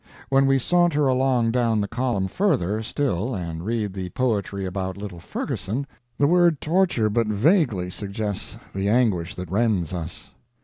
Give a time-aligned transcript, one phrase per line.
[0.29, 5.19] When we saunter along down the column further still and read the poetry about little
[5.19, 5.85] Ferguson,
[6.17, 10.31] the word torture but vaguely suggests the anguish that rends us.